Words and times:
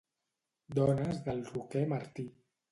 Dunes 0.77 1.21
del 1.29 1.45
Roquer 1.53 1.87
Martí 1.95 2.29